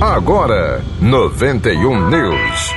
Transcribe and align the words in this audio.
Agora, 0.00 0.84
91 1.00 2.10
News. 2.10 2.74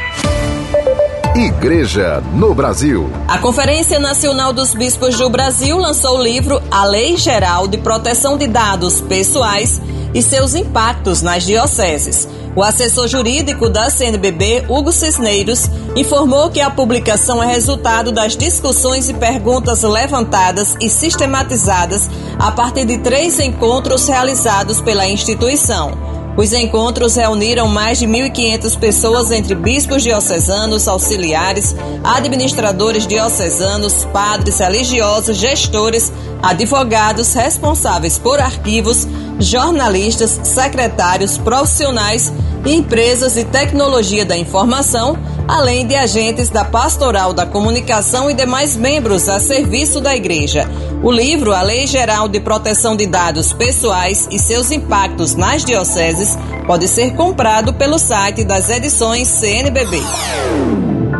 Igreja 1.36 2.22
no 2.34 2.54
Brasil. 2.54 3.10
A 3.28 3.38
Conferência 3.38 4.00
Nacional 4.00 4.52
dos 4.52 4.74
Bispos 4.74 5.18
do 5.18 5.30
Brasil 5.30 5.78
lançou 5.78 6.18
o 6.18 6.24
livro 6.24 6.62
A 6.72 6.86
Lei 6.86 7.18
Geral 7.18 7.68
de 7.68 7.78
Proteção 7.78 8.38
de 8.38 8.48
Dados 8.48 9.00
Pessoais 9.02 9.82
e 10.14 10.22
seus 10.22 10.56
impactos 10.56 11.22
nas 11.22 11.44
dioceses. 11.44 12.28
O 12.56 12.64
assessor 12.64 13.08
jurídico 13.08 13.70
da 13.70 13.90
CNBB, 13.90 14.66
Hugo 14.68 14.92
Cisneiros, 14.92 15.70
informou 15.96 16.50
que 16.50 16.60
a 16.60 16.70
publicação 16.70 17.44
é 17.44 17.48
resultado 17.48 18.12
das 18.12 18.36
discussões 18.36 19.08
e 19.08 19.14
perguntas 19.14 19.84
levantadas 19.84 20.76
e 20.82 20.90
sistematizadas 20.90 22.10
a 22.40 22.52
partir 22.52 22.86
de 22.86 22.98
três 22.98 23.40
encontros 23.40 24.08
realizados 24.08 24.82
pela 24.82 25.08
instituição. 25.08 26.09
Os 26.38 26.54
encontros 26.54 27.16
reuniram 27.16 27.68
mais 27.68 28.00
de 28.00 28.08
1.500 28.08 28.80
pessoas 28.80 29.32
entre 29.32 29.56
bispos 29.56 30.04
diocesanos, 30.04 30.88
auxiliares, 30.88 31.76
administradores 32.04 33.06
diocesanos, 33.06 34.06
padres 34.06 34.60
religiosos, 34.60 35.38
gestores, 35.38 36.14
advogados 36.42 37.34
responsáveis 37.34 38.18
por 38.18 38.40
arquivos, 38.40 39.06
jornalistas, 39.40 40.40
secretários, 40.44 41.38
profissionais, 41.38 42.32
empresas 42.66 43.36
e 43.36 43.44
tecnologia 43.44 44.26
da 44.26 44.38
informação, 44.38 45.18
além 45.50 45.88
de 45.88 45.96
agentes 45.96 46.48
da 46.48 46.64
Pastoral 46.64 47.34
da 47.34 47.44
Comunicação 47.44 48.30
e 48.30 48.36
demais 48.36 48.78
membros 48.78 49.28
a 49.28 49.40
serviço 49.40 50.00
da 50.00 50.16
Igreja. 50.16 50.70
O 51.02 51.12
livro 51.12 51.54
A 51.54 51.64
Lei 51.64 51.88
Geral 51.88 52.28
de 52.28 52.40
Proteção 52.40 52.96
de 52.96 53.08
Dados 53.08 53.52
Pessoais 53.52 54.28
e 54.30 54.38
seus 54.38 54.70
impactos 54.70 55.34
nas 55.34 55.66
dioceses 55.66 56.38
pode 56.68 56.88
ser 56.88 57.16
comprado 57.16 57.74
pelo 57.74 57.98
site 57.98 58.44
das 58.44 58.70
edições 58.70 59.28
CNBB. 59.28 60.00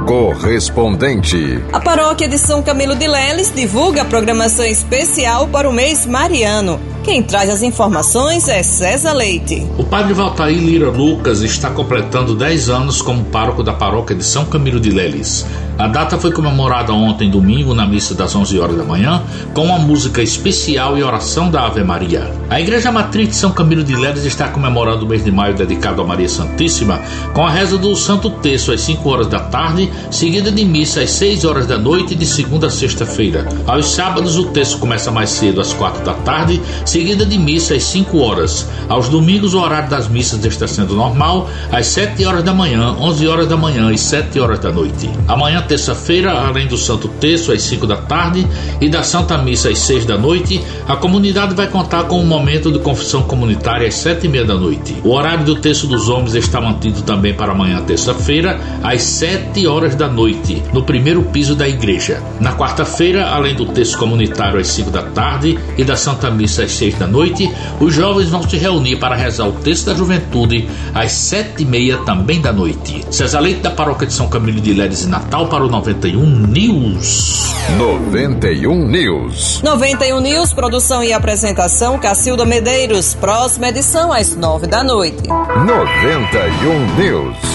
Correspondente. 0.06 1.64
A 1.74 1.80
paróquia 1.80 2.28
de 2.28 2.38
São 2.38 2.62
Camilo 2.62 2.96
de 2.96 3.08
Leles 3.08 3.52
divulga 3.54 4.04
a 4.04 4.06
programação 4.06 4.66
especial 4.66 5.48
para 5.48 5.68
o 5.68 5.74
mês 5.74 6.06
mariano. 6.06 6.80
Quem 7.10 7.24
traz 7.24 7.50
as 7.50 7.64
informações 7.64 8.48
é 8.48 8.62
César 8.62 9.14
Leite. 9.14 9.66
O 9.80 9.84
padre 9.84 10.14
Valtair 10.14 10.56
Lira 10.56 10.92
Lucas 10.92 11.42
está 11.42 11.72
completando 11.72 12.36
10 12.36 12.70
anos 12.70 13.02
como 13.02 13.26
pároco 13.26 13.64
da 13.64 13.74
paróquia 13.74 14.16
de 14.16 14.24
São 14.24 14.46
Camilo 14.46 14.80
de 14.80 14.92
Leles. 14.92 15.44
A 15.80 15.88
data 15.88 16.20
foi 16.20 16.32
comemorada 16.34 16.92
ontem, 16.92 17.32
domingo, 17.32 17.74
na 17.74 17.88
missa 17.88 18.14
das 18.14 18.36
11 18.36 18.60
horas 18.60 18.76
da 18.76 18.84
manhã, 18.84 19.24
com 19.54 19.64
uma 19.64 19.80
música 19.80 20.22
especial 20.22 20.98
e 20.98 21.04
oração 21.04 21.50
da 21.50 21.66
Ave 21.66 21.86
Maria. 21.86 22.30
A 22.50 22.60
Igreja 22.60 22.92
Matriz 22.92 23.30
de 23.30 23.36
São 23.38 23.52
Camilo 23.52 23.82
de 23.82 23.96
Leles 23.96 24.26
está 24.26 24.50
comemorando 24.50 25.06
o 25.06 25.08
mês 25.08 25.24
de 25.24 25.32
maio 25.32 25.56
dedicado 25.56 26.02
a 26.02 26.06
Maria 26.06 26.28
Santíssima, 26.28 27.00
com 27.34 27.46
a 27.46 27.50
reza 27.50 27.78
do 27.78 27.96
Santo 27.96 28.30
Terço 28.30 28.74
às 28.74 28.82
5 28.82 29.10
horas 29.10 29.28
da 29.28 29.40
tarde, 29.40 29.90
seguida 30.12 30.52
de 30.52 30.66
missa 30.66 31.00
às 31.00 31.12
6 31.12 31.46
horas 31.46 31.66
da 31.66 31.78
noite, 31.78 32.14
de 32.14 32.26
segunda 32.26 32.68
a 32.68 32.70
sexta-feira. 32.70 33.48
Aos 33.66 33.86
sábados, 33.86 34.38
o 34.38 34.48
terço 34.48 34.80
começa 34.80 35.10
mais 35.10 35.30
cedo, 35.30 35.62
às 35.62 35.72
4 35.72 36.04
da 36.04 36.14
tarde, 36.14 36.62
seguida 36.86 36.99
de 37.04 37.38
missa 37.38 37.76
às 37.76 37.84
5 37.84 38.18
horas. 38.20 38.68
Aos 38.88 39.08
domingos, 39.08 39.54
o 39.54 39.60
horário 39.60 39.90
das 39.90 40.08
missas 40.08 40.44
está 40.44 40.68
sendo 40.68 40.96
normal, 40.96 41.50
às 41.72 41.88
7 41.88 42.26
horas 42.26 42.44
da 42.44 42.54
manhã, 42.54 42.96
11 43.00 43.28
horas 43.28 43.48
da 43.48 43.56
manhã 43.56 43.92
e 43.92 43.98
7 43.98 44.40
horas 44.40 44.60
da 44.60 44.72
noite. 44.72 45.10
Amanhã, 45.28 45.62
terça-feira, 45.62 46.32
além 46.32 46.68
do 46.68 46.78
Santo 46.78 47.08
Terço 47.08 47.52
às 47.52 47.62
5 47.62 47.88
da 47.88 47.98
tarde 47.98 48.46
e 48.82 48.90
da 48.90 49.02
Santa 49.02 49.38
Missa 49.38 49.70
às 49.70 49.80
6 49.80 50.06
da 50.06 50.18
noite, 50.18 50.62
a 50.88 50.96
comunidade 50.96 51.56
vai 51.56 51.68
contar 51.68 52.04
com 52.04 52.20
um 52.20 52.26
momento 52.26 52.72
de 52.72 52.80
confissão 52.80 53.24
comunitária 53.24 53.88
às 53.88 53.96
7 53.96 54.26
e 54.26 54.30
meia 54.30 54.46
da 54.46 54.56
noite. 54.56 54.96
O 55.04 55.12
horário 55.12 55.46
do 55.46 55.56
Terço 55.56 55.88
dos 55.88 56.10
Homens 56.10 56.36
está 56.36 56.60
mantido 56.60 57.02
também 57.04 57.34
para 57.34 57.54
amanhã, 57.54 57.82
terça-feira, 57.82 58.60
às 58.84 59.02
7 59.02 59.66
horas 59.66 59.96
da 59.96 60.08
noite, 60.08 60.62
no 60.74 60.84
primeiro 60.84 61.24
piso 61.24 61.56
da 61.56 61.68
igreja. 61.68 62.22
Na 62.40 62.54
quarta-feira, 62.54 63.30
além 63.30 63.56
do 63.56 63.66
Terço 63.68 63.98
comunitário 63.98 64.60
às 64.60 64.68
5 64.68 64.92
da 64.92 65.04
tarde 65.04 65.58
e 65.78 65.84
da 65.84 65.96
Santa 65.96 66.30
Missa 66.30 66.64
às 66.64 66.72
6 66.72 66.89
da 66.98 67.08
noite, 67.08 67.52
os 67.80 67.94
jovens 67.94 68.30
vão 68.30 68.48
se 68.48 68.58
reunir 68.58 68.98
para 68.98 69.16
rezar 69.16 69.48
o 69.48 69.52
Terço 69.54 69.86
da 69.86 69.94
Juventude 69.94 70.70
às 70.94 71.12
7 71.12 71.62
e 71.62 71.66
meia 71.66 71.98
também 72.00 72.42
da 72.42 72.52
noite. 72.52 73.06
César 73.12 73.40
Leite 73.40 73.62
da 73.62 73.72
Paróquia 73.72 74.08
de 74.08 74.14
São 74.14 74.28
Camilo 74.28 74.62
de 74.62 74.74
Ledes 74.74 75.04
e 75.04 75.08
Natal 75.08 75.48
para 75.48 75.64
o 75.64 75.70
91 75.70 76.48
News. 76.48 77.54
91 77.78 78.88
News. 78.88 79.62
91 79.62 80.20
News, 80.22 80.54
produção 80.54 81.04
e 81.04 81.14
apresentação 81.14 82.00
Cacilda 82.00 82.46
Medeiros. 82.46 83.14
Próxima 83.14 83.70
edição 83.70 84.12
às 84.12 84.36
9 84.36 84.68
da 84.68 84.84
noite. 84.84 85.28
91 85.28 86.96
News. 86.96 87.49